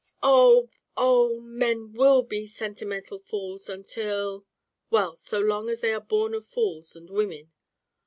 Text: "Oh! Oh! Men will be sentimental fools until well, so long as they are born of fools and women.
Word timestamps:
"Oh! 0.23 0.71
Oh! 0.97 1.39
Men 1.41 1.93
will 1.93 2.23
be 2.23 2.47
sentimental 2.47 3.19
fools 3.19 3.69
until 3.69 4.47
well, 4.89 5.15
so 5.15 5.39
long 5.39 5.69
as 5.69 5.81
they 5.81 5.93
are 5.93 6.01
born 6.01 6.33
of 6.33 6.43
fools 6.43 6.95
and 6.95 7.07
women. 7.07 7.51